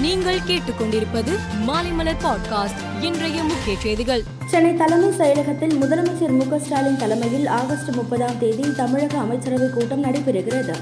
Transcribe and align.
நீங்கள் 0.00 0.38
கேட்டுக்கொண்டிருப்பது 0.38 1.38
மாலைமலர் 1.66 2.24
பாட்காஸ்ட் 2.24 3.02
இன்றைய 3.02 3.42
முக்கிய 3.42 3.76
செய்திகள். 3.78 4.22
சென்னை 4.46 4.74
தலைமைச் 4.74 5.20
செயலகத்தில் 5.20 5.74
முதலமைச்சர் 5.80 6.48
மு 6.48 6.58
ஸ்டாலின் 6.58 6.96
தலைமையில் 6.96 7.46
ஆகஸ்ட் 7.46 7.88
முப்பதாம் 7.88 8.38
தேதி 8.38 8.74
தமிழக 8.76 9.18
அமைச்சரவைக் 9.18 9.70
கூட்டம் 9.70 10.04
நடைபெறுகிறது. 10.04 10.74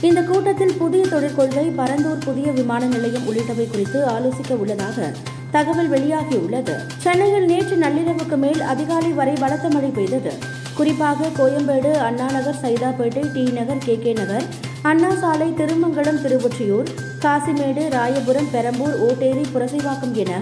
இந்த 0.00 0.22
கூட்டத்தில் 0.22 0.74
புதிய 0.74 1.06
தொழிற்கொள்கை 1.06 1.72
பரந்தூர் 1.76 2.24
புதிய 2.24 2.52
விமான 2.52 2.84
நிலையம் 2.84 3.22
உள்ளிட்டவை 3.22 3.70
குறித்து 3.70 4.06
ஆலோசிக்க 4.06 4.52
உள்ளதாக 4.52 5.12
தகவல் 5.50 5.90
வெளியாகியுள்ளது. 5.90 6.74
சென்னையில் 6.98 7.44
நேற்று 7.44 7.76
நள்ளிரவுக்கு 7.76 8.36
மேல் 8.36 8.60
அதிகாலை 8.60 9.10
வரை 9.10 9.34
பலத்த 9.34 9.68
மழை 9.68 9.88
பெய்தது. 9.88 10.55
குறிப்பாக 10.76 11.28
Koyambedu 11.36 11.90
Anna Nagar 12.06 12.58
Saidapet 12.62 13.22
T 13.32 13.42
Nagar 13.58 13.84
K 13.84 13.94
K 13.98 14.12
Nagar 14.12 14.46
Anna 14.82 15.10
Salai 15.14 15.46
Thirumangalam 15.50 16.20
Thiruvottiyur 16.24 16.88
Kasimedu 17.22 17.82
Royapuram 17.94 18.50
Perambur 18.52 18.96
Otteri 19.06 19.44
Purasawalkam 19.54 20.12
என 20.12 20.32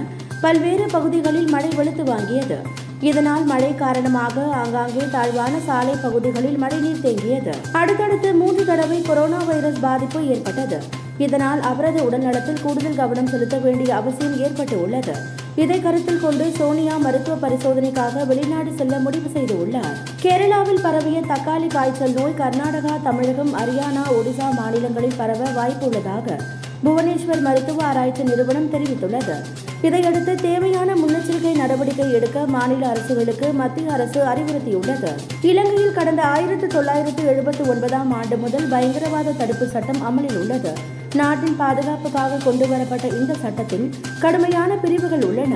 பல்வேறு 0.41 0.87
பகுதிகளில் 0.87 1.49
மழை 1.49 1.71
வெளுத்து 1.77 2.05
வாங்கியது. 2.05 2.59
இதனால் 3.01 3.45
மழை 3.45 3.75
காரணமாக 3.75 4.45
ஆங்காங்கே 4.63 5.05
தாழ்வான 5.13 5.55
சாலை 5.67 5.95
பகுதிகளில் 6.03 6.59
மழைநீர் 6.59 7.05
தேங்கியது. 7.05 7.55
அடுத்தடுத்து 7.73 8.35
மூன்று 8.35 8.65
தடவை 8.65 9.03
கொரோனா 9.03 9.41
வைரஸ் 9.45 9.81
பாதிப்பு 9.81 10.27
ஏற்பட்டது. 10.27 10.81
இதனால் 11.19 11.61
அவரது 11.61 12.11
உடல்நலத்தில் 12.11 12.63
கூடுதல் 12.63 13.01
கவனம் 13.03 13.27
செலுத்த 13.27 13.59
வேண்டிய 13.59 13.91
அவசியம் 13.95 14.39
ஏற்பட்டு 14.39 14.83
உள்ளது 14.83 15.15
இதை 15.63 15.83
கருத்தில் 15.83 16.21
கொண்டு 16.21 16.51
சோனியா 16.51 16.97
மருத்துவ 16.97 17.49
பரிசோதனைக்காக 17.49 18.27
வெளிநாடு 18.27 18.71
செல்ல 18.77 18.99
முடிவு 18.99 19.29
செய்துள்ளார். 19.35 19.99
கேரளாவில் 20.23 20.81
பரவிய 20.83 21.21
தக்காளி 21.21 21.67
காய்ச்சல் 21.67 22.13
நோய் 22.13 22.39
கர்நாடகா 22.39 22.95
தமிழகம் 23.03 23.53
ஹரியானா 23.55 24.03
ஒடிசா 24.17 24.55
மாநிலங்களில் 24.57 25.17
பரவ 25.17 25.51
வாய்ப்பு 25.51 25.87
உள்ளதாக 25.87 26.39
புவனேஸ்வர் 26.85 27.41
மருத்துவ 27.41 27.85
ஆராய்ச்சி 27.85 28.23
நிறுவனம் 28.23 28.73
தெரிவித்துள்ளது. 28.73 29.37
இதையடுத்து 29.83 30.35
தேவையான 30.35 30.95
முன்னெச்சரிக்கை 30.95 31.55
நடவடிக்கை 31.57 32.13
எடுக்க 32.13 32.47
மாநில 32.47 32.87
அரசுகளுக்கு 32.87 33.53
மத்திய 33.53 33.93
அரசு 33.93 34.21
அறிவுறுத்தியுள்ளது. 34.25 35.13
இலங்கையில் 35.43 35.93
கடந்த 35.93 36.23
ஆயிரத்து 36.23 36.67
தொள்ளாயிரத்து 36.67 37.23
எழுபத்தி 37.33 37.69
ஒன்பதாம் 37.69 38.13
ஆண்டு 38.13 38.37
முதல் 38.37 38.69
பயங்கரவாத 38.69 39.31
தடுப்பு 39.31 39.67
சட்டம் 39.67 40.03
அமலில் 40.03 40.37
உள்ளது. 40.37 40.75
நாட்டின் 41.15 41.57
பாதுகாப்புக்காக 41.57 42.39
கொண்டுவரப்பட்ட 42.45 43.07
இந்த 43.19 43.35
சட்டத்தில் 43.43 43.95
கடுமையான 44.21 44.75
பிரிவுகள் 44.75 45.23
உள்ளன. 45.23 45.55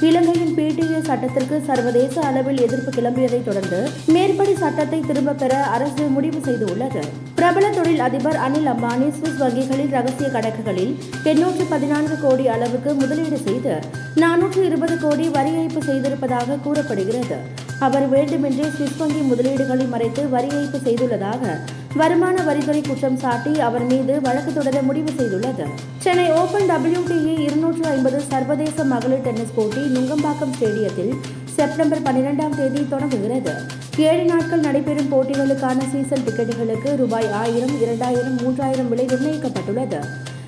இலங்கையின் 0.00 0.54
பிடிஏ 0.56 0.98
சட்டத்திற்கு 1.00 1.62
சர்வதேச 1.66 2.20
அளவில் 2.20 2.60
எதிர்ப்பு 2.60 2.90
கிளம்பியதைத் 2.90 3.44
தொடர்ந்து 3.44 3.88
மேற்படி 4.06 4.54
சட்டத்தை 4.54 5.00
திரும்பப் 5.00 5.38
பெற 5.38 5.54
அரசு 5.64 6.04
முடிவு 6.06 6.38
செய்துள்ளது. 6.38 7.02
பிரபல 7.34 7.70
தொழில் 7.70 7.98
அதிபர் 7.98 8.38
அனில் 8.46 8.70
அம்பானி 8.72 9.08
சுவிஸ் 9.18 9.40
வங்கிகளில் 9.42 9.90
ரகசிய 9.90 10.28
கணக்குகளில் 10.28 10.94
எண்ணூற்று 11.24 11.64
பதினான்கு 11.64 12.16
கோடி 12.20 12.48
அளவுக்கு 12.48 12.94
முதலீடு 12.94 13.38
செய்து 13.38 13.74
நானூற்று 14.14 14.64
இருபது 14.64 14.98
கோடி 14.98 15.28
வரி 15.28 15.50
ஏய்ப்பு 15.50 15.82
செய்திருப்பதாக 15.90 16.58
கூறப்படுகிறது. 16.62 17.38
அவர் 17.78 18.08
வேண்டுமென்றே 18.08 18.64
சுவிஸ் 18.78 18.98
வங்கி 18.98 19.20
முதலீடுகளை 19.32 19.88
மறைத்து 19.88 20.28
வரி 20.28 20.48
ஏய்ப்பு 20.48 20.80
செய்துள்ளதாக 20.88 21.58
வருமான 21.98 22.42
வரித்துறை 22.42 22.80
குற்றம் 22.88 23.16
சாட்டி 23.16 23.60
அவர் 23.60 23.84
மீது 23.84 24.20
வழக்கு 24.20 24.52
தொடர 24.52 24.82
முடிவு 24.82 25.10
செய்துள்ளது. 25.10 25.64
சென்னை 25.98 26.26
ஓபன் 26.32 26.68
டபிள்யூடிஏ 26.70 27.34
இருநூற்று 27.46 27.84
ஐம்பது 27.84 28.20
சர்வதேச 28.20 28.84
மகளிர் 28.84 29.20
டென்னிஸ் 29.20 29.54
போட்டி 29.54 29.80
நுங்கம்பாக்கம் 29.94 30.54
ஸ்டேடியத்தில் 30.56 31.12
செப்டம்பர் 31.56 32.02
பன்னிரெண்டாம் 32.02 32.56
தேதி 32.56 32.86
தொடங்குகிறது. 32.88 33.54
ஏழு 33.96 34.24
நாட்கள் 34.24 34.60
நடைபெறும் 34.60 35.10
போட்டிகளுக்கான 35.12 35.78
சீசன் 35.92 36.24
டிக்கெட்டுகளுக்கு 36.26 36.96
ரூபாய் 36.96 37.30
ஆயிரம் 37.32 37.80
இரண்டாயிரம் 37.80 38.38
மூன்றாயிரம் 38.38 38.88
விலை 38.88 39.06
நிர்ணயிக்கப்பட்டுள்ளது. 39.06 40.00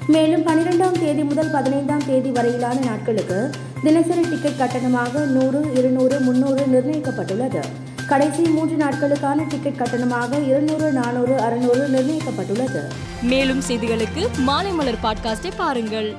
மேலும் 0.06 0.46
பனிரெண்டாம் 0.46 1.00
தேதி 1.00 1.22
முதல் 1.22 1.50
பதினைந்தாம் 1.50 2.06
தேதி 2.06 2.30
வரையிலான 2.30 2.78
நாட்களுக்கு 2.84 3.50
தினசரி 3.82 4.24
டிக்கெட் 4.30 4.60
கட்டணமாக 4.62 5.26
நூறு 5.36 5.60
இருநூறு 5.74 6.20
முன்னூறு 6.20 6.64
நிர்ணயிக்கப்பட்டுள்ளது. 6.74 7.62
கடைசி 8.12 8.42
மூன்று 8.42 8.84
நாட்களுக்கான 8.84 9.48
டிக்கெட் 9.48 9.78
கட்டணமாக 9.78 10.46
இருநூறு 10.46 10.92
நானூறு 10.92 11.40
அறுநூறு 11.40 11.88
நிர்ணயிக்கப்பட்டுள்ளது. 11.88 12.80
மேலும் 13.22 13.62
செய்திகளுக்கு 13.68 14.28
மாலைமலர் 14.46 14.98
பாட்காஸ்டை 15.02 15.50
பாருங்கள். 15.56 16.16